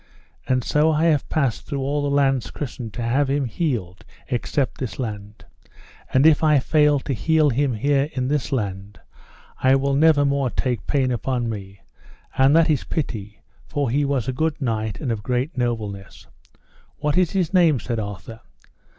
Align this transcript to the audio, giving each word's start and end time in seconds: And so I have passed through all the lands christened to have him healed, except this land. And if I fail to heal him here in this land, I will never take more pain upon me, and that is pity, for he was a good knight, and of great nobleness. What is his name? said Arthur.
And 0.47 0.63
so 0.63 0.89
I 0.91 1.03
have 1.03 1.29
passed 1.29 1.67
through 1.67 1.81
all 1.81 2.01
the 2.01 2.09
lands 2.09 2.49
christened 2.49 2.91
to 2.95 3.03
have 3.03 3.29
him 3.29 3.45
healed, 3.45 4.03
except 4.29 4.79
this 4.79 4.97
land. 4.97 5.45
And 6.11 6.25
if 6.25 6.43
I 6.43 6.57
fail 6.57 6.99
to 7.01 7.13
heal 7.13 7.51
him 7.51 7.75
here 7.75 8.09
in 8.13 8.27
this 8.27 8.51
land, 8.51 8.99
I 9.61 9.75
will 9.75 9.93
never 9.93 10.21
take 10.49 10.79
more 10.79 10.87
pain 10.87 11.11
upon 11.11 11.51
me, 11.51 11.81
and 12.35 12.55
that 12.55 12.67
is 12.67 12.83
pity, 12.83 13.43
for 13.67 13.91
he 13.91 14.03
was 14.03 14.27
a 14.27 14.33
good 14.33 14.59
knight, 14.59 14.99
and 14.99 15.11
of 15.11 15.21
great 15.21 15.55
nobleness. 15.55 16.25
What 16.97 17.15
is 17.15 17.33
his 17.33 17.53
name? 17.53 17.79
said 17.79 17.99
Arthur. 17.99 18.39